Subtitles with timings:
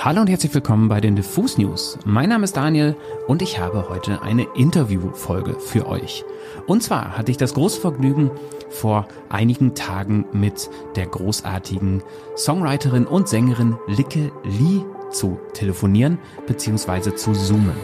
[0.00, 1.98] Hallo und herzlich willkommen bei den Diffus News.
[2.04, 2.94] Mein Name ist Daniel
[3.26, 6.24] und ich habe heute eine Interviewfolge für euch.
[6.68, 8.30] Und zwar hatte ich das große Vergnügen,
[8.70, 12.04] vor einigen Tagen mit der großartigen
[12.36, 17.16] Songwriterin und Sängerin Licke Lee zu telefonieren bzw.
[17.16, 17.74] zu zoomen.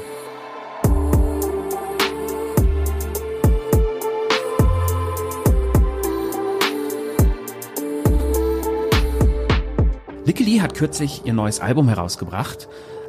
[10.74, 12.68] Kürzlich ihr neues Album herausgebracht.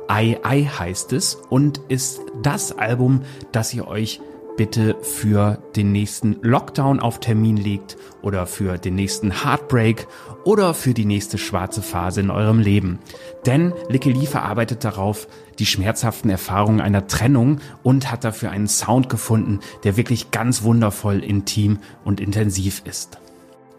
[0.10, 4.22] I I heißt es und ist das Album, das ihr euch
[4.56, 10.08] bitte für den nächsten Lockdown auf Termin legt oder für den nächsten Heartbreak
[10.46, 13.00] oder für die nächste schwarze Phase in eurem Leben.
[13.46, 15.28] Denn Licky Lee verarbeitet darauf
[15.60, 21.24] die schmerzhaften Erfahrungen einer Trennung und hat dafür einen Sound gefunden, der wirklich ganz wundervoll
[21.24, 23.18] intim und intensiv ist.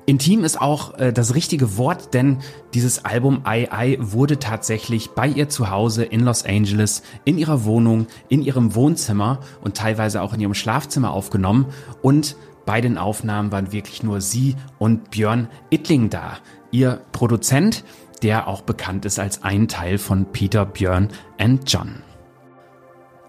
[0.07, 2.39] Intim ist auch äh, das richtige Wort, denn
[2.75, 7.65] dieses Album I I wurde tatsächlich bei ihr zu Hause in Los Angeles, in ihrer
[7.65, 11.67] Wohnung, in ihrem Wohnzimmer und teilweise auch in ihrem Schlafzimmer aufgenommen
[12.03, 16.39] und bei den Aufnahmen waren wirklich nur sie und Björn Ittling da,
[16.71, 17.85] ihr Produzent,
[18.23, 22.03] der auch bekannt ist als ein Teil von Peter, Björn and John.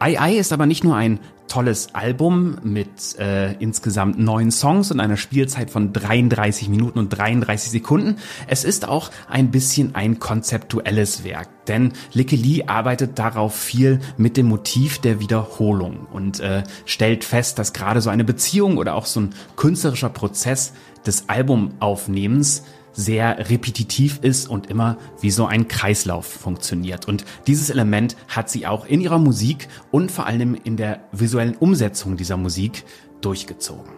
[0.03, 4.99] I I ist aber nicht nur ein tolles Album mit äh, insgesamt neun Songs und
[4.99, 8.17] einer Spielzeit von 33 Minuten und 33 Sekunden.
[8.47, 14.37] Es ist auch ein bisschen ein konzeptuelles Werk, denn Licky Lee arbeitet darauf viel mit
[14.37, 19.05] dem Motiv der Wiederholung und äh, stellt fest, dass gerade so eine Beziehung oder auch
[19.05, 20.73] so ein künstlerischer Prozess
[21.05, 22.63] des Albumaufnehmens
[22.97, 27.07] sehr repetitiv ist und immer wie so ein Kreislauf funktioniert.
[27.07, 31.55] Und dieses Element hat sie auch in ihrer Musik und vor allem in der visuellen
[31.55, 32.83] Umsetzung dieser Musik
[33.21, 33.93] durchgezogen.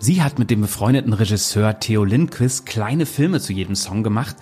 [0.00, 4.36] Sie hat mit dem befreundeten Regisseur Theo Lindquist kleine Filme zu jedem Song gemacht,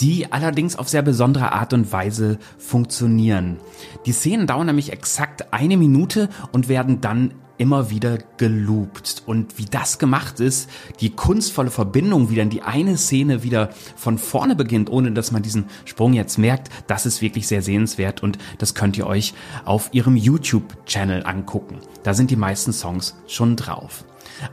[0.00, 3.58] die allerdings auf sehr besondere Art und Weise funktionieren.
[4.06, 9.22] Die Szenen dauern nämlich exakt eine Minute und werden dann immer wieder geloopt.
[9.26, 10.68] Und wie das gemacht ist,
[11.00, 15.42] die kunstvolle Verbindung wieder in die eine Szene wieder von vorne beginnt, ohne dass man
[15.42, 19.90] diesen Sprung jetzt merkt, das ist wirklich sehr sehenswert und das könnt ihr euch auf
[19.92, 21.78] ihrem YouTube-Channel angucken.
[22.02, 24.04] Da sind die meisten Songs schon drauf.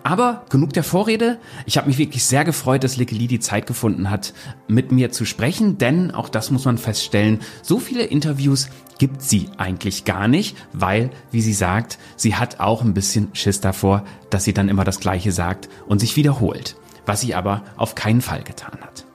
[0.04, 1.40] Aber genug der Vorrede.
[1.66, 4.34] Ich habe mich wirklich sehr gefreut, dass Licky Lee die Zeit gefunden hat,
[4.68, 9.50] mit mir zu sprechen, denn auch das muss man feststellen, so viele Interviews gibt sie
[9.58, 14.44] eigentlich gar nicht, weil, wie sie sagt, sie hat auch ein bisschen Schiss davor, dass
[14.44, 16.76] sie dann immer das Gleiche sagt und sich wiederholt,
[17.06, 19.06] was sie aber auf keinen Fall getan hat.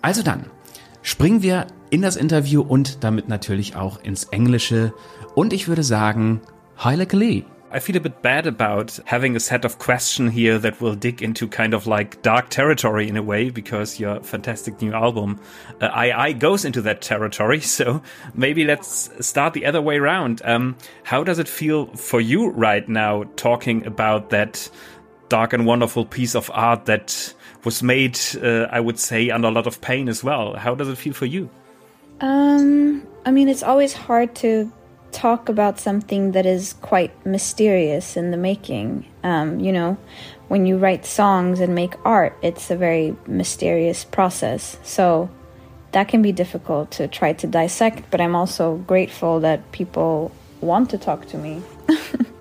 [0.00, 0.44] Also dann,
[1.02, 4.92] springen wir in das Interview und damit natürlich auch ins Englische
[5.34, 6.40] und ich würde sagen,
[6.78, 7.44] Hi Licky Lee.
[7.70, 11.22] I feel a bit bad about having a set of questions here that will dig
[11.22, 15.38] into kind of like dark territory in a way because your fantastic new album
[15.80, 17.60] uh, goes into that territory.
[17.78, 18.02] So
[18.34, 20.42] maybe let's start the other way around.
[20.44, 24.68] Um, how does it feel for you right now talking about that
[25.28, 27.34] dark and wonderful piece of art that
[27.64, 30.56] was made, uh, I would say, under a lot of pain as well?
[30.56, 31.48] How does it feel for you?
[32.20, 34.72] Um, I mean, it's always hard to
[35.12, 39.06] talk about something that is quite mysterious in the making.
[39.22, 39.96] Um, you know,
[40.48, 44.78] when you write songs and make art, it's a very mysterious process.
[44.82, 45.30] So
[45.92, 50.90] that can be difficult to try to dissect, but I'm also grateful that people want
[50.90, 51.62] to talk to me.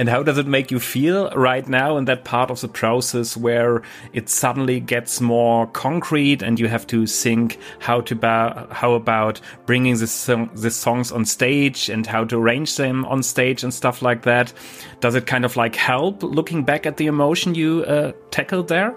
[0.00, 3.36] And how does it make you feel right now in that part of the process
[3.36, 3.82] where
[4.14, 9.42] it suddenly gets more concrete and you have to think how to ba- how about
[9.66, 13.74] bringing this song- the songs on stage and how to arrange them on stage and
[13.74, 14.54] stuff like that?
[15.00, 18.96] Does it kind of like help looking back at the emotion you uh, tackled there?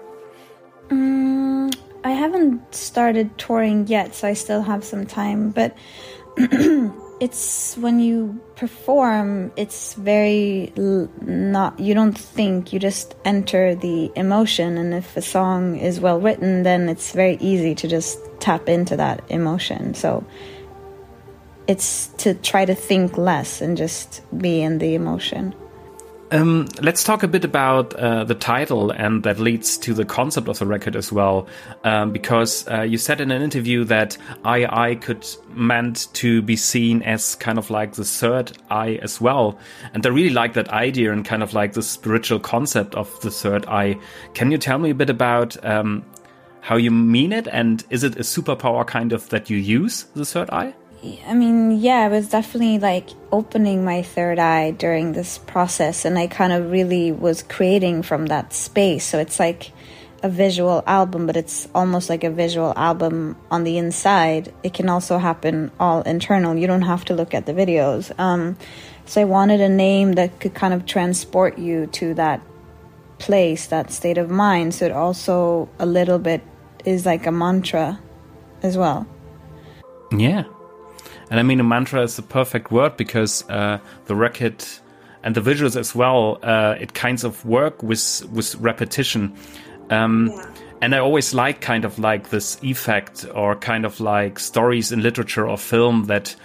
[0.88, 5.76] Mm, I haven't started touring yet, so I still have some time, but.
[7.20, 14.76] it's when you perform it's very not you don't think you just enter the emotion
[14.76, 18.96] and if a song is well written then it's very easy to just tap into
[18.96, 19.94] that emotion.
[19.94, 20.24] So
[21.66, 25.54] it's to try to think less and just be in the emotion
[26.30, 30.48] um, let's talk a bit about uh, the title, and that leads to the concept
[30.48, 31.46] of the record as well.
[31.84, 36.56] Um, because uh, you said in an interview that I I could meant to be
[36.56, 39.58] seen as kind of like the third eye as well,
[39.92, 43.30] and I really like that idea and kind of like the spiritual concept of the
[43.30, 43.96] third eye.
[44.34, 46.04] Can you tell me a bit about um,
[46.60, 50.24] how you mean it, and is it a superpower kind of that you use the
[50.24, 50.74] third eye?
[51.26, 56.18] I mean, yeah, I was definitely like opening my third eye during this process, and
[56.18, 59.04] I kind of really was creating from that space.
[59.04, 59.72] So it's like
[60.22, 64.52] a visual album, but it's almost like a visual album on the inside.
[64.62, 66.56] It can also happen all internal.
[66.56, 68.10] You don't have to look at the videos.
[68.18, 68.56] Um,
[69.04, 72.40] so I wanted a name that could kind of transport you to that
[73.18, 74.74] place, that state of mind.
[74.74, 76.42] So it also a little bit
[76.86, 78.00] is like a mantra
[78.62, 79.06] as well.
[80.10, 80.44] Yeah.
[81.30, 84.64] And I mean, a mantra is the perfect word because uh, the record
[85.22, 89.34] and the visuals as well, uh, it kinds of work with with repetition.
[89.90, 90.50] Um, yeah.
[90.82, 95.02] And I always like kind of like this effect or kind of like stories in
[95.02, 96.36] literature or film that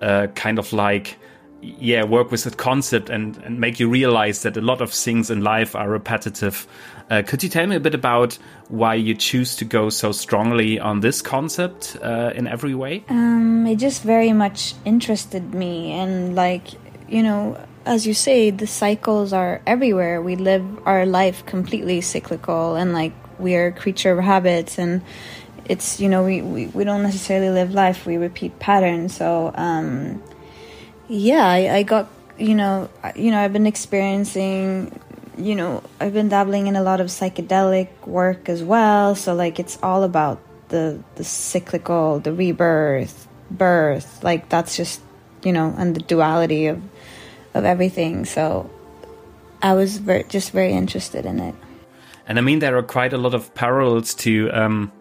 [0.00, 1.18] uh, kind of like
[1.62, 5.30] yeah work with that concept and, and make you realize that a lot of things
[5.30, 6.66] in life are repetitive.
[7.10, 8.38] Uh, could you tell me a bit about
[8.68, 13.04] why you choose to go so strongly on this concept uh, in every way?
[13.08, 16.68] Um, it just very much interested me and like
[17.08, 20.20] you know as you say the cycles are everywhere.
[20.20, 25.02] We live our life completely cyclical and like we are a creature of habits and
[25.66, 28.06] it's you know we, we, we don't necessarily live life.
[28.06, 29.16] We repeat patterns.
[29.16, 30.22] So um,
[31.12, 34.98] yeah, I, I got you know you know I've been experiencing
[35.36, 39.14] you know I've been dabbling in a lot of psychedelic work as well.
[39.14, 44.24] So like it's all about the the cyclical, the rebirth, birth.
[44.24, 45.00] Like that's just
[45.44, 46.82] you know and the duality of
[47.54, 48.24] of everything.
[48.24, 48.70] So
[49.62, 51.54] I was very, just very interested in it.
[52.26, 54.92] And I mean, there are quite a lot of parallels to um,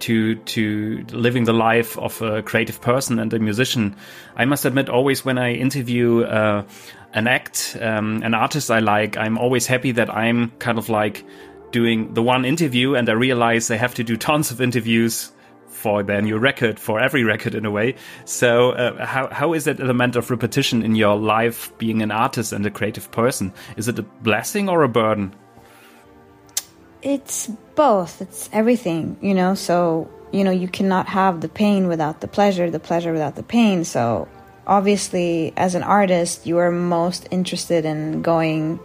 [0.00, 3.96] to to living the life of a creative person and a musician.
[4.36, 6.64] I must admit, always when I interview uh,
[7.12, 11.24] an act, um, an artist I like, I'm always happy that I'm kind of like
[11.72, 15.32] doing the one interview, and I realize they have to do tons of interviews
[15.68, 17.94] for their new record, for every record in a way.
[18.24, 22.52] So, uh, how how is that element of repetition in your life, being an artist
[22.52, 23.52] and a creative person?
[23.76, 25.34] Is it a blessing or a burden?
[27.02, 28.20] It's both.
[28.20, 29.54] It's everything, you know.
[29.54, 33.42] So, you know, you cannot have the pain without the pleasure, the pleasure without the
[33.42, 33.84] pain.
[33.84, 34.28] So,
[34.66, 38.80] obviously, as an artist, you are most interested in going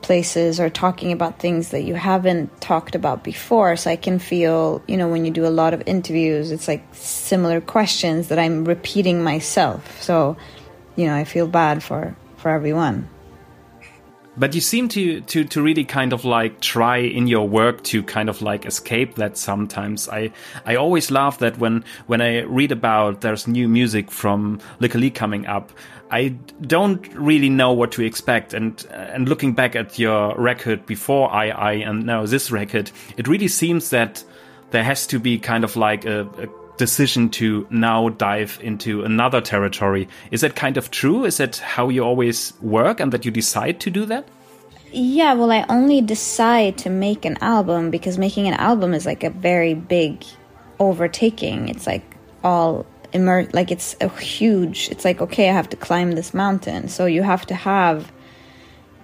[0.00, 3.76] places or talking about things that you haven't talked about before.
[3.76, 6.84] So, I can feel, you know, when you do a lot of interviews, it's like
[6.92, 10.02] similar questions that I'm repeating myself.
[10.02, 10.36] So,
[10.96, 13.08] you know, I feel bad for for everyone
[14.38, 18.02] but you seem to to to really kind of like try in your work to
[18.02, 20.08] kind of like escape that sometimes.
[20.08, 20.32] I
[20.64, 25.46] i always laugh that when when i read about there's new music from Li coming
[25.46, 25.72] up
[26.10, 26.28] i
[26.60, 28.54] don't really know what to expect.
[28.54, 33.28] And and looking back at your record before i i and now this record it
[33.28, 34.24] really seems that
[34.70, 36.46] there has to be kind of like a, a
[36.78, 40.08] decision to now dive into another territory.
[40.30, 41.24] Is that kind of true?
[41.24, 44.26] Is that how you always work and that you decide to do that?
[44.90, 49.22] Yeah, well, I only decide to make an album because making an album is like
[49.22, 50.24] a very big
[50.78, 51.68] overtaking.
[51.68, 56.12] It's like all immer like it's a huge it's like okay i have to climb
[56.12, 58.12] this mountain so you have to have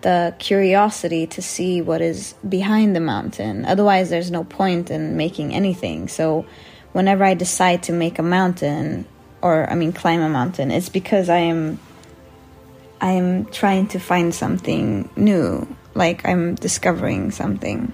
[0.03, 5.55] the curiosity to see what is behind the mountain otherwise there's no point in making
[5.55, 6.45] anything so
[6.95, 9.05] whenever I decide to make a mountain
[9.43, 11.79] or I mean climb a mountain, it's because I am
[13.01, 17.93] I am trying to find something new, like I'm discovering something.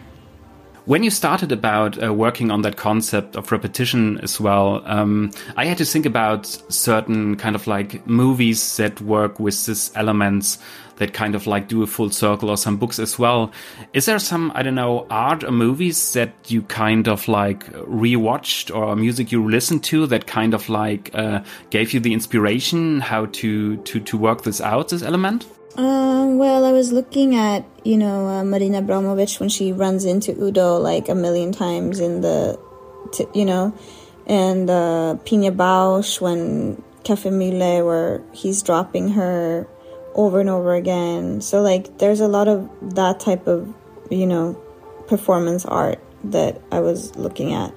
[0.91, 5.67] When you started about uh, working on that concept of repetition as well, um, I
[5.67, 10.59] had to think about certain kind of like movies that work with these elements
[10.97, 13.53] that kind of like do a full circle or some books as well.
[13.93, 18.75] Is there some, I don't know, art or movies that you kind of like rewatched
[18.75, 23.27] or music you listened to that kind of like uh, gave you the inspiration how
[23.27, 25.47] to, to, to work this out, this element?
[25.81, 30.35] Uh, well, I was looking at, you know, uh, Marina Abramovic when she runs into
[30.35, 32.61] Ulay like a million times in the,
[33.13, 33.73] t- you know,
[34.27, 39.67] and uh, Pina Bausch when Cafe Müller where he's dropping her
[40.15, 41.41] over and over again.
[41.41, 43.73] So like there's a lot of that type of,
[44.11, 44.61] you know,
[45.09, 47.73] performance art that I was looking at.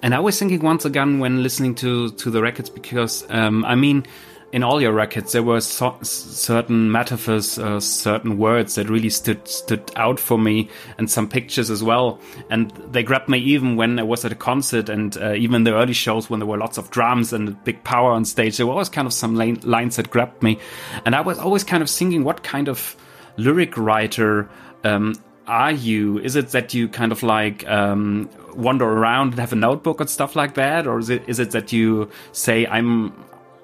[0.00, 3.74] And I was thinking once again when listening to to the records because um, I
[3.74, 4.06] mean
[4.52, 9.46] in all your records there were so certain metaphors, uh, certain words that really stood
[9.48, 12.20] stood out for me, and some pictures as well.
[12.48, 15.74] And they grabbed me even when I was at a concert, and uh, even the
[15.74, 18.56] early shows when there were lots of drums and big power on stage.
[18.56, 20.58] There were always kind of some lines that grabbed me,
[21.04, 22.96] and I was always kind of thinking, what kind of
[23.36, 24.48] lyric writer
[24.84, 25.14] um,
[25.46, 26.18] are you?
[26.18, 30.08] Is it that you kind of like um, wander around and have a notebook and
[30.08, 33.12] stuff like that, or is it is it that you say I'm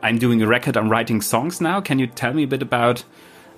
[0.02, 1.80] I'm doing a record, I'm writing songs now.
[1.80, 3.04] Can you tell me a bit about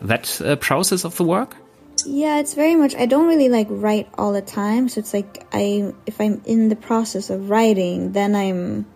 [0.02, 1.56] that uh, process of the work?
[2.04, 2.94] Yeah, it's very much.
[2.94, 6.68] I don't really like write all the time, so it's like I if I'm in
[6.68, 8.86] the process of writing, then I'm,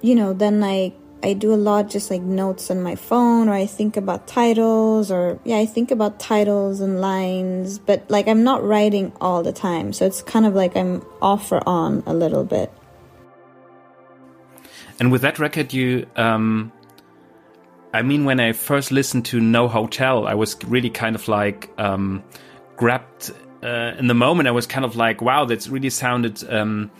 [0.00, 3.52] you know, then I I do a lot just like notes on my phone, or
[3.52, 8.42] I think about titles, or yeah, I think about titles and lines, but like I'm
[8.42, 12.14] not writing all the time, so it's kind of like I'm off or on a
[12.14, 12.72] little bit.
[15.02, 16.70] And with that record, you um,
[17.92, 21.68] I mean, when I first listened to No Hotel, I was really kind of like
[21.76, 22.22] um,
[22.76, 23.32] grabbed
[23.64, 24.46] uh, in the moment.
[24.46, 26.92] I was kind of like, wow, that's really sounded um,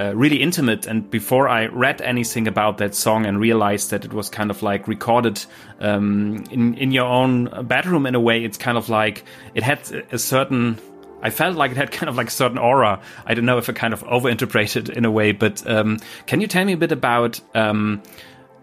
[0.00, 0.88] uh, really intimate.
[0.88, 4.60] And before I read anything about that song and realized that it was kind of
[4.64, 5.40] like recorded
[5.78, 9.22] um, in in your own bedroom in a way, it's kind of like
[9.54, 9.78] it had
[10.10, 10.80] a certain.
[11.22, 13.00] I felt like it had kind of like a certain aura.
[13.26, 16.46] I don't know if I kind of overinterpreted in a way, but um, can you
[16.46, 18.02] tell me a bit about um,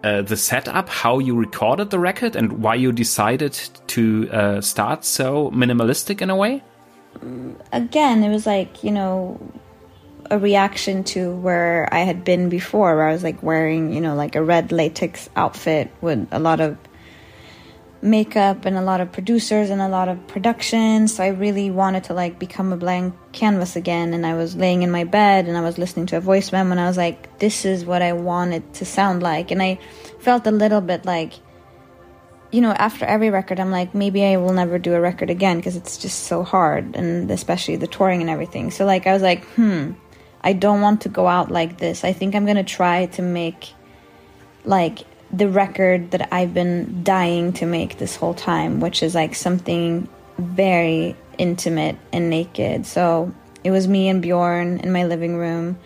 [0.04, 3.54] uh, the setup, how you recorded the record, and why you decided
[3.88, 6.64] to uh, start so minimalistic in a way?
[7.72, 9.40] Again, it was like, you know,
[10.30, 14.16] a reaction to where I had been before, where I was like wearing, you know,
[14.16, 16.78] like a red latex outfit with a lot of
[18.02, 21.08] makeup and a lot of producers and a lot of production.
[21.08, 24.14] So I really wanted to like become a blank canvas again.
[24.14, 26.72] And I was laying in my bed and I was listening to a voice memo
[26.72, 29.52] and I was like, this is what I wanted to sound like.
[29.52, 29.80] And I
[30.20, 31.34] felt a little bit like,
[32.52, 35.58] you know, after every record, I'm like, maybe I will never do a record again
[35.58, 38.72] because it's just so hard and especially the touring and everything.
[38.72, 39.94] So like, I was like, hmm,
[40.42, 42.04] I don't want to go out like this.
[42.04, 43.74] I think I'm going to try to make
[44.64, 45.00] like
[45.32, 50.08] the record that I've been dying to make this whole time, which is like something
[50.38, 52.86] very intimate and naked.
[52.86, 55.78] So it was me and Bjorn in my living room.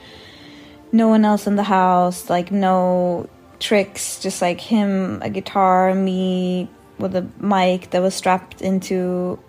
[0.91, 3.29] No one else in the house, like no
[3.59, 9.39] tricks, just like him, a guitar, me with a mic that was strapped into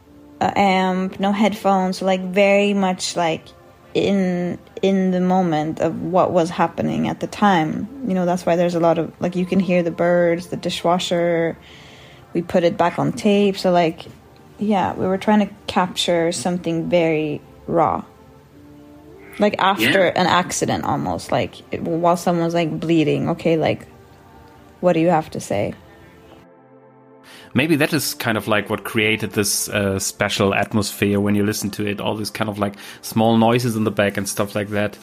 [0.41, 3.45] a amp, no headphones, so like very much like
[3.95, 7.89] in in the moment of what was happening at the time.
[8.07, 10.57] You know, that's why there's a lot of like you can hear the birds, the
[10.57, 11.57] dishwasher.
[12.33, 14.07] We put it back on tape, so like
[14.59, 18.05] yeah, we were trying to capture something very raw.
[19.39, 20.13] Like after yeah.
[20.17, 23.87] an accident almost, like it, while someone's like bleeding, okay, like
[24.81, 25.75] what do you have to say?
[27.55, 31.71] Maybe that is kind of like what created this uh, special atmosphere when you listen
[31.71, 34.69] to it all these kind of like small noises in the back and stuff like
[34.69, 34.97] that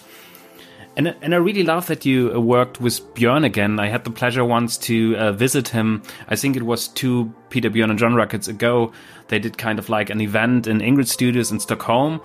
[0.98, 3.80] and, and I really love that you uh, worked with Björn again.
[3.80, 6.02] I had the pleasure once to uh, visit him.
[6.28, 8.92] I think it was two Peter Björn and John records ago.
[9.28, 12.20] They did kind of like an event in Ingrid Studios in Stockholm,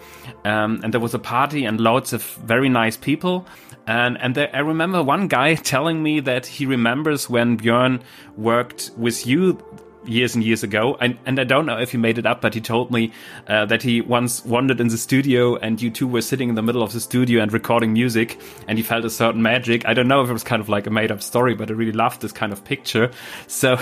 [0.46, 3.46] um, and there was a party and loads of very nice people.
[3.86, 8.00] And and there, I remember one guy telling me that he remembers when Björn
[8.38, 9.62] worked with you
[10.04, 10.96] years and years ago.
[11.00, 13.12] And, and I don't know if he made it up, but he told me
[13.46, 16.62] uh, that he once wandered in the studio and you two were sitting in the
[16.62, 19.86] middle of the studio and recording music and he felt a certain magic.
[19.86, 21.74] I don't know if it was kind of like a made up story, but I
[21.74, 23.10] really loved this kind of picture.
[23.46, 23.76] So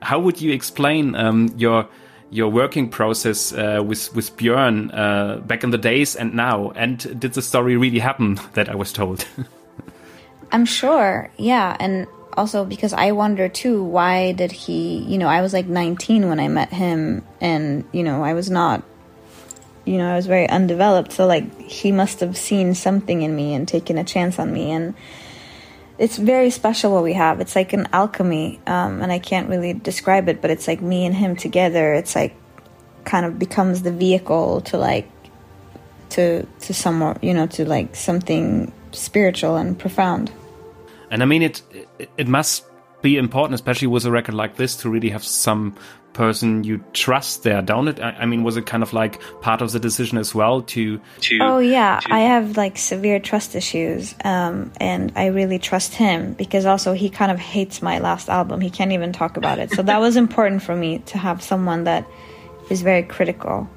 [0.00, 1.86] how would you explain um, your
[2.30, 6.72] your working process uh, with with Björn uh, back in the days and now?
[6.74, 9.26] And did the story really happen that I was told?
[10.52, 15.40] I'm sure, yeah, and also because I wonder too, why did he, you know, I
[15.40, 18.82] was like 19 when I met him and, you know, I was not,
[19.84, 21.12] you know, I was very undeveloped.
[21.12, 24.70] So like he must have seen something in me and taken a chance on me.
[24.70, 24.94] And
[25.98, 27.40] it's very special what we have.
[27.40, 28.60] It's like an alchemy.
[28.66, 31.92] Um, and I can't really describe it, but it's like me and him together.
[31.94, 32.34] It's like
[33.04, 35.10] kind of becomes the vehicle to like,
[36.10, 40.30] to, to somewhere, you know, to like something spiritual and profound.
[41.12, 41.62] And I mean, it,
[41.98, 42.64] it, it must
[43.02, 45.76] be important, especially with a record like this, to really have some
[46.14, 48.00] person you trust there, don't it?
[48.00, 51.00] I, I, mean, was it kind of like part of the decision as well to?
[51.20, 52.14] to oh yeah, to...
[52.14, 57.10] I have like severe trust issues, um, and I really trust him because also he
[57.10, 58.62] kind of hates my last album.
[58.62, 61.84] He can't even talk about it, so that was important for me to have someone
[61.84, 62.06] that
[62.70, 63.68] is very critical.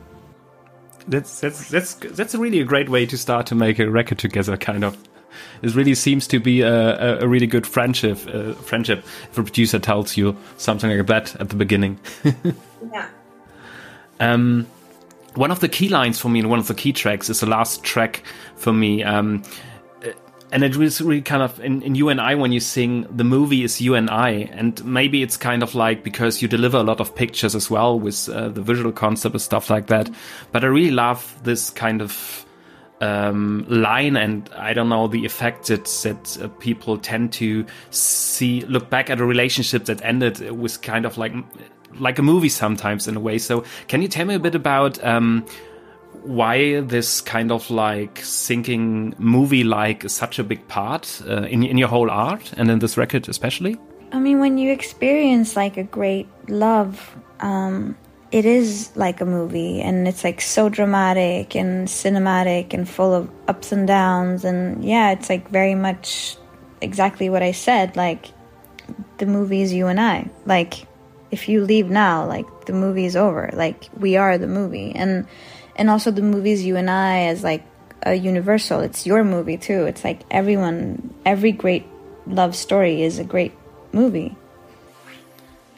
[1.08, 4.56] That's that's that's that's really a great way to start to make a record together,
[4.56, 4.98] kind of
[5.62, 8.20] it really seems to be a, a really good friendship.
[8.28, 9.00] Uh, friendship.
[9.32, 12.00] If a producer tells you something like that at the beginning.
[12.94, 13.10] yeah.
[14.20, 14.68] Um,
[15.36, 17.46] one of the key lines for me and one of the key tracks is the
[17.46, 18.24] last track
[18.56, 19.04] for me.
[19.04, 19.44] Um,
[20.04, 20.12] uh,
[20.52, 23.24] and it was really kind of in, in you and I when you sing the
[23.24, 26.84] movie is you and I, and maybe it's kind of like because you deliver a
[26.84, 30.10] lot of pictures as well with uh, the visual concept and stuff like that.
[30.52, 32.45] But I really love this kind of
[33.06, 38.62] um, line, and I don't know the effect that that uh, people tend to see
[38.62, 41.34] look back at a relationship that ended with kind of like
[42.00, 43.38] like a movie sometimes in a way.
[43.38, 45.46] So can you tell me a bit about um,
[46.24, 51.64] why this kind of like thinking movie like is such a big part uh, in
[51.64, 53.78] in your whole art and in this record especially?
[54.12, 57.98] I mean, when you experience like a great love, um,
[58.36, 63.30] it is like a movie, and it's like so dramatic and cinematic and full of
[63.48, 66.36] ups and downs, and yeah, it's like very much
[66.82, 67.96] exactly what I said.
[67.96, 68.28] Like
[69.20, 70.30] the movie is you and I.
[70.46, 70.86] Like
[71.32, 73.52] if you leave now, like the movie is over.
[73.54, 75.26] Like we are the movie, and
[75.78, 77.64] and also the movie is you and I as like
[78.04, 78.82] a universal.
[78.82, 79.86] It's your movie too.
[79.86, 81.86] It's like everyone, every great
[82.28, 83.54] love story is a great
[83.94, 84.36] movie.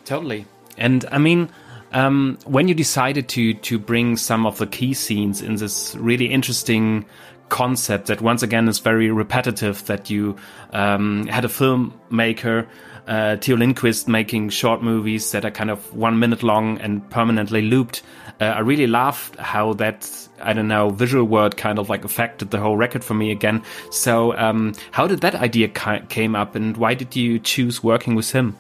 [0.06, 1.50] Totally, and I mean.
[1.94, 6.26] Um, when you decided to to bring some of the key scenes in this really
[6.26, 7.06] interesting
[7.50, 10.36] concept that once again is very repetitive that you
[10.74, 12.68] um, had a filmmaker
[13.08, 17.62] uh, Theo Lindquist making short movies that are kind of one minute long and permanently
[17.62, 18.04] looped.
[18.40, 22.52] Uh, I really loved how that, I don't know, visual word kind of like affected
[22.52, 23.64] the whole record for me again.
[23.92, 28.32] So, um, how did that idea came up and why did you choose working with
[28.32, 28.58] him?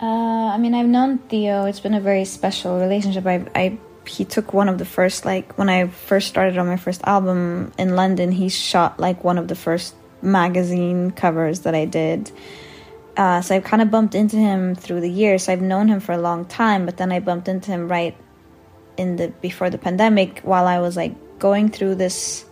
[0.00, 1.66] Uh, I mean, I've known Theo.
[1.66, 3.26] It's been a very special relationship.
[3.26, 6.78] I, I he took one of the first like when I first started on my
[6.78, 8.32] first album in London.
[8.32, 12.30] He shot like one of the first magazine covers that I did.
[13.16, 15.44] Uh, so I've kind of bumped into him through the years.
[15.44, 18.16] So I've known him for a long time, but then I bumped into him right
[18.96, 22.46] in the before the pandemic while I was like going through this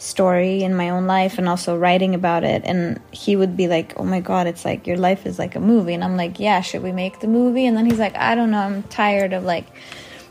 [0.00, 2.62] story in my own life and also writing about it.
[2.64, 5.60] And he would be like oh my god it's like your life is like a
[5.60, 5.92] movie.
[5.92, 7.66] And i'm like yeah should we make the movie?
[7.66, 9.66] And then he's like i don't know i'm tired of like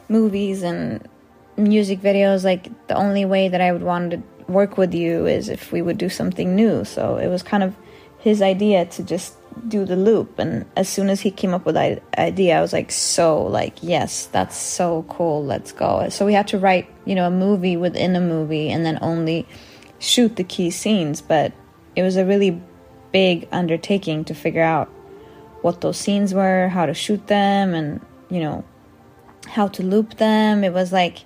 [0.09, 1.07] movies and
[1.55, 2.43] music videos.
[2.43, 5.83] Like the only way that i would want to work with you is if we
[5.83, 6.83] would do something new.
[6.83, 7.75] So it was kind of
[8.17, 9.35] his idea to just
[9.67, 12.73] do the loop and as soon as he came up with that idea i was
[12.73, 16.07] like so like yes that's so cool let's go.
[16.09, 19.47] So we had to write you know a movie within a movie and then only
[19.99, 21.51] shoot the key scenes but
[21.95, 22.61] it was a really
[23.11, 24.87] big undertaking to figure out
[25.61, 28.63] what those scenes were how to shoot them and you know
[29.49, 30.63] how to loop them.
[30.63, 31.23] It was like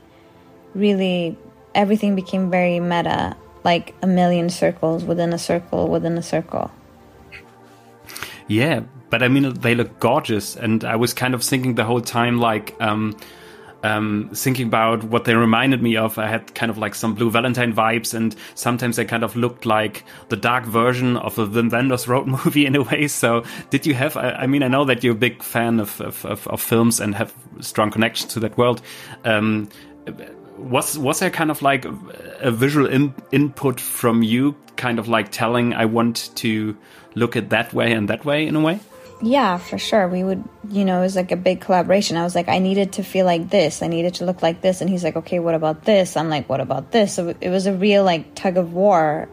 [0.73, 1.37] really
[1.75, 6.71] everything became very meta like a million circles within a circle within a circle
[8.53, 12.01] yeah, but I mean, they look gorgeous, and I was kind of thinking the whole
[12.01, 13.17] time, like, um,
[13.81, 16.17] um, thinking about what they reminded me of.
[16.17, 19.65] I had kind of like some Blue Valentine vibes, and sometimes they kind of looked
[19.65, 23.07] like the dark version of a Wim Wenders Road movie in a way.
[23.07, 24.15] So, did you have?
[24.15, 26.99] I, I mean, I know that you're a big fan of of, of, of films
[26.99, 28.81] and have strong connections to that world.
[29.25, 29.69] Um,
[30.57, 35.31] was was there kind of like a visual in, input from you, kind of like
[35.31, 36.77] telling I want to
[37.15, 38.79] look at that way and that way in a way?
[39.21, 40.07] Yeah, for sure.
[40.09, 42.17] We would, you know, it was like a big collaboration.
[42.17, 43.81] I was like, I needed to feel like this.
[43.81, 44.81] I needed to look like this.
[44.81, 46.17] And he's like, okay, what about this?
[46.17, 47.13] I'm like, what about this?
[47.13, 49.29] So it was a real like tug of war,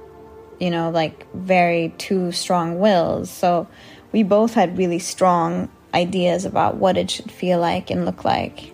[0.61, 3.31] you know, like very two strong wills.
[3.31, 3.67] So
[4.13, 8.73] we both had really strong ideas about what it should feel like and look like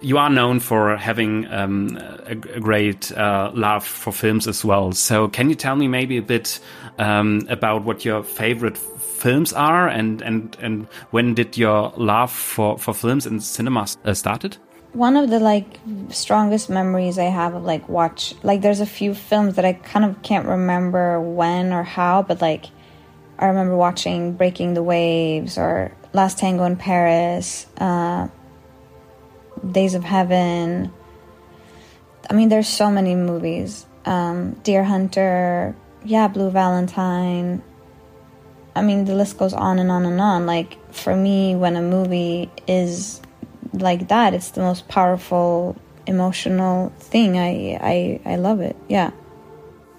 [0.00, 4.92] you are known for having um, a, a, great uh, love for films as well.
[4.92, 6.60] So, can you tell me maybe a bit
[6.98, 12.78] um, about what your favorite films are, and and and when did your love for
[12.78, 14.56] for films and cinema uh, started?
[14.92, 15.78] One of the like
[16.08, 20.04] strongest memories I have of like watch like there's a few films that I kind
[20.04, 22.66] of can't remember when or how, but like
[23.38, 27.66] I remember watching Breaking the Waves or Last Tango in Paris.
[27.78, 28.28] Uh,
[29.70, 30.92] Days of Heaven.
[32.28, 33.86] I mean, there's so many movies.
[34.04, 37.62] Um, Deer Hunter, yeah, Blue Valentine.
[38.74, 40.46] I mean, the list goes on and on and on.
[40.46, 43.20] Like, for me, when a movie is
[43.72, 47.38] like that, it's the most powerful emotional thing.
[47.38, 48.76] I, I, I love it.
[48.88, 49.10] Yeah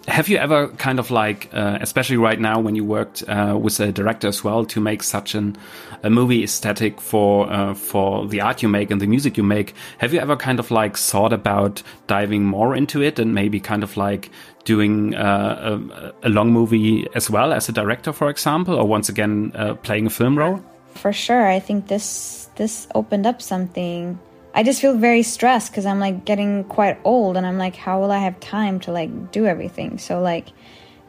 [0.07, 3.79] have you ever kind of like, uh, especially right now when you worked uh, with
[3.81, 5.57] a director as well, to make such an,
[6.01, 9.75] a movie aesthetic for uh, for the art you make and the music you make?
[9.97, 13.83] Have you ever kind of like thought about diving more into it and maybe kind
[13.83, 14.31] of like
[14.63, 15.79] doing uh,
[16.23, 19.75] a, a, long movie as well as a director, for example, or once again uh,
[19.75, 20.63] playing a film role?
[20.95, 24.17] For sure, I think this this opened up something
[24.57, 28.01] I just feel very stressed because I'm like getting quite old and I'm like, how
[28.01, 29.99] will I have time to like do everything?
[29.99, 30.47] So, like,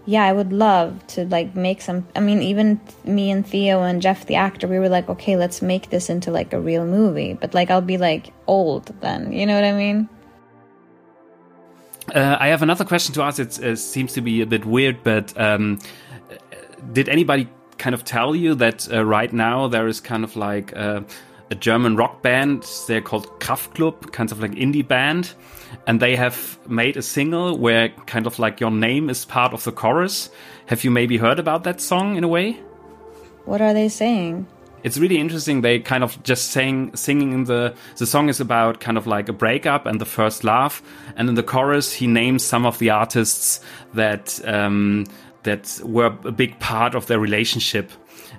[0.04, 2.06] yeah, I would love to like make some.
[2.14, 5.62] I mean, even me and Theo and Jeff, the actor, we were like, okay, let's
[5.62, 7.32] make this into like a real movie.
[7.32, 9.32] But like, I'll be like old then.
[9.32, 10.10] You know what I mean?
[12.14, 13.38] Uh, I have another question to ask.
[13.38, 15.78] It uh, seems to be a bit weird, but um,
[16.92, 20.76] did anybody kind of tell you that uh, right now there is kind of like
[20.76, 21.00] uh,
[21.50, 22.66] a German rock band.
[22.86, 25.34] They're called Kraftklub, kind of like indie band,
[25.86, 29.64] and they have made a single where kind of like your name is part of
[29.64, 30.30] the chorus.
[30.66, 32.52] Have you maybe heard about that song in a way?
[33.44, 34.46] What are they saying?
[34.82, 35.60] it's really interesting.
[35.60, 39.28] They kind of just sang, singing in the, the song is about kind of like
[39.28, 40.82] a breakup and the first love.
[41.16, 43.60] And in the chorus, he names some of the artists
[43.94, 45.06] that, um,
[45.44, 47.90] that were a big part of their relationship.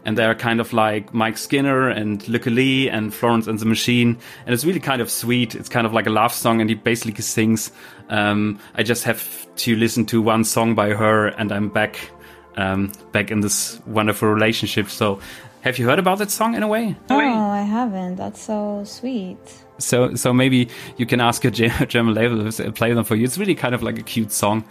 [0.05, 4.17] And they're kind of like Mike Skinner and Lykke Li and Florence and the Machine.
[4.45, 5.55] And it's really kind of sweet.
[5.55, 6.61] It's kind of like a love song.
[6.61, 7.71] And he basically sings,
[8.09, 12.11] um, I just have to listen to one song by her and I'm back
[12.57, 14.89] um, back in this wonderful relationship.
[14.89, 15.19] So
[15.61, 16.95] have you heard about that song in a way?
[17.09, 18.15] Oh, I haven't.
[18.15, 19.37] That's so sweet.
[19.77, 23.23] So, so maybe you can ask a German label to play them for you.
[23.23, 24.63] It's really kind of like a cute song.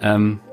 [0.00, 0.47] Um, yeah.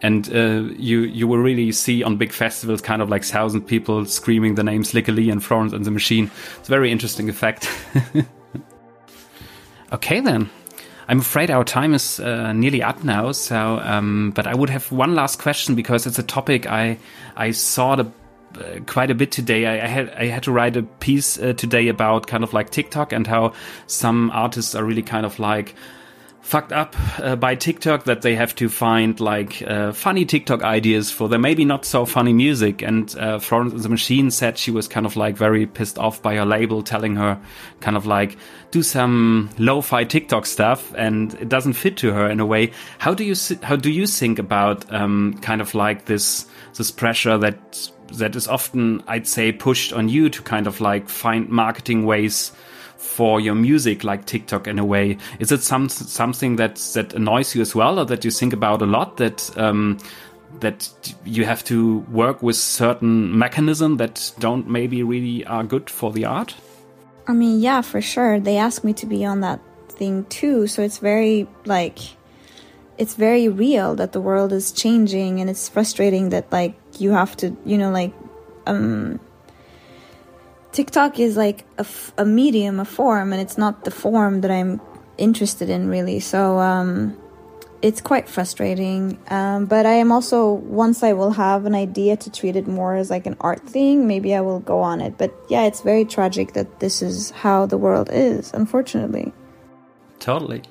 [0.00, 4.04] And uh, you you will really see on big festivals kind of like thousand people
[4.04, 6.30] screaming the names Lykke Li and Florence and the Machine.
[6.58, 7.68] It's a very interesting effect.
[9.92, 10.50] okay then.
[11.08, 13.32] I'm afraid our time is uh, nearly up now.
[13.32, 16.98] So, um, but I would have one last question because it's a topic I
[17.34, 18.04] I saw the
[18.54, 19.66] uh, quite a bit today.
[19.66, 22.70] I, I, had I had to write a piece uh, today about kind of like
[22.70, 23.52] TikTok and how
[23.86, 25.74] some artists are really kind of like
[26.40, 31.10] fucked up uh, by TikTok that they have to find like uh, funny TikTok ideas
[31.10, 32.82] for their maybe not so funny music.
[32.82, 36.22] And uh, Florence and the Machine said she was kind of like very pissed off
[36.22, 37.40] by her label telling her
[37.80, 38.36] kind of like
[38.70, 42.72] do some lo-fi TikTok stuff, and it doesn't fit to her in a way.
[42.98, 46.46] How do you how do you think about um, kind of like this
[46.76, 51.08] this pressure that that is often, I'd say, pushed on you to kind of like
[51.08, 52.52] find marketing ways
[52.98, 55.16] for your music, like TikTok in a way.
[55.38, 58.82] Is it some something that that annoys you as well, or that you think about
[58.82, 59.16] a lot?
[59.16, 59.98] That um,
[60.60, 60.90] that
[61.24, 66.24] you have to work with certain mechanism that don't maybe really are good for the
[66.24, 66.54] art.
[67.26, 68.40] I mean, yeah, for sure.
[68.40, 71.98] They asked me to be on that thing too, so it's very like
[72.98, 77.36] it's very real that the world is changing and it's frustrating that like you have
[77.36, 78.12] to you know like
[78.66, 79.20] um
[80.72, 81.86] TikTok is like a,
[82.18, 84.80] a medium, a form, and it's not the form that I'm
[85.16, 86.20] interested in really.
[86.20, 87.16] So um,
[87.82, 89.18] it's quite frustrating.
[89.28, 92.94] Um, but I am also once I will have an idea to treat it more
[92.96, 95.18] as like an art thing, maybe I will go on it.
[95.18, 99.32] But yeah, it's very tragic that this is how the world is, unfortunately.
[100.18, 100.62] Totally.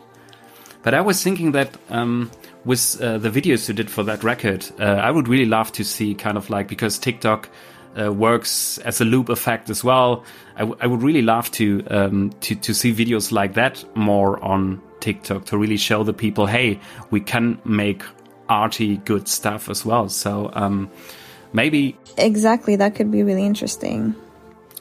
[0.84, 2.32] But I was thinking that um,
[2.66, 5.84] with uh, the videos you did for that record, uh, I would really love to
[5.84, 7.50] see kind of like because TikTok
[8.00, 10.24] uh, works as a loop effect as well.
[10.56, 15.46] I, would really love to um, to to see videos like that more on TikTok
[15.46, 16.80] to really show the people, hey,
[17.12, 18.04] we can make
[18.50, 20.10] arty good stuff as well.
[20.10, 20.90] So um,
[21.54, 24.16] maybe exactly that could be really interesting.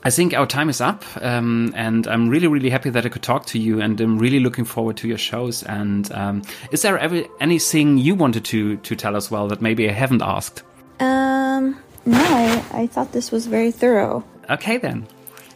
[0.05, 3.25] I think our time is up, um, and I'm really, really happy that I could
[3.25, 5.65] talk to you, and I'm really looking forward to your shows.
[5.65, 9.89] And um, is there ever anything you wanted to to tell as well that maybe
[9.89, 10.63] I haven't asked?
[11.01, 11.77] Um,
[12.07, 14.25] no, I, I thought this was very thorough.
[14.49, 15.07] Okay, then.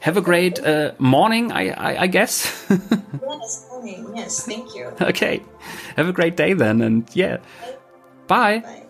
[0.01, 2.67] Have a great uh, morning, I, I, I guess.
[2.71, 4.13] yes, morning.
[4.15, 4.91] Yes, thank you.
[5.01, 5.43] Okay.
[5.97, 7.37] Have a great day then, and yeah.
[8.27, 8.61] Bye.
[8.61, 8.87] Bye.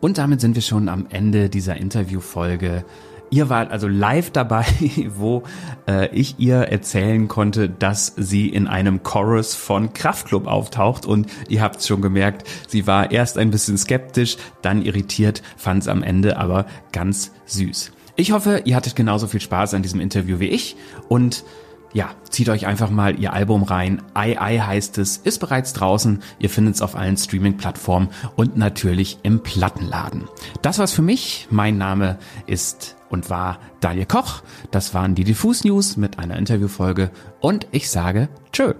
[0.00, 2.84] Und damit sind wir schon am Ende dieser Interviewfolge.
[3.30, 4.64] Ihr wart also live dabei,
[5.08, 5.42] wo
[5.86, 11.60] äh, ich ihr erzählen konnte, dass sie in einem Chorus von Kraftklub auftaucht und ihr
[11.60, 16.38] habt schon gemerkt, sie war erst ein bisschen skeptisch, dann irritiert, fand es am Ende
[16.38, 17.92] aber ganz süß.
[18.16, 20.76] Ich hoffe, ihr hattet genauso viel Spaß an diesem Interview wie ich
[21.08, 21.44] und
[21.92, 24.02] ja, zieht euch einfach mal ihr Album rein.
[24.14, 26.22] Ei Ei heißt es, ist bereits draußen.
[26.38, 30.28] Ihr findet es auf allen Streaming-Plattformen und natürlich im Plattenladen.
[30.62, 31.48] Das war's für mich.
[31.50, 34.42] Mein Name ist und war Daniel Koch.
[34.70, 38.74] Das waren die Diffus News mit einer Interviewfolge und ich sage Tschö.